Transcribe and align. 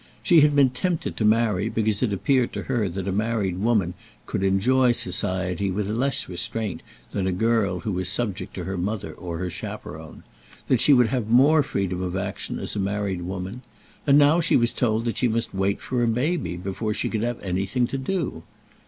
She 0.23 0.41
had 0.41 0.55
been 0.55 0.71
tempted 0.71 1.15
to 1.15 1.25
marry 1.25 1.69
because 1.69 2.01
it 2.01 2.11
appeared 2.11 2.53
to 2.53 2.63
her 2.63 2.89
that 2.89 3.07
a 3.07 3.11
married 3.11 3.59
woman 3.59 3.93
could 4.25 4.41
enjoy 4.43 4.93
society 4.93 5.69
with 5.69 5.87
less 5.87 6.27
restraint 6.27 6.81
than 7.11 7.27
a 7.27 7.31
girl 7.31 7.81
who 7.81 7.91
was 7.91 8.09
subject 8.09 8.55
to 8.55 8.63
her 8.63 8.79
mother 8.79 9.13
or 9.13 9.37
her 9.37 9.51
chaperon; 9.51 10.23
that 10.67 10.81
she 10.81 10.91
would 10.91 11.09
have 11.09 11.27
more 11.29 11.61
freedom 11.61 12.01
of 12.01 12.15
action 12.17 12.57
as 12.57 12.75
a 12.75 12.79
married 12.79 13.21
woman; 13.21 13.61
and 14.07 14.17
now 14.17 14.39
she 14.39 14.55
was 14.55 14.73
told 14.73 15.05
that 15.05 15.17
she 15.17 15.27
must 15.27 15.53
wait 15.53 15.79
for 15.79 16.01
a 16.01 16.07
baby 16.07 16.57
before 16.57 16.95
she 16.95 17.07
could 17.07 17.21
have 17.21 17.39
anything 17.41 17.85
to 17.85 17.99
do. 17.99 18.41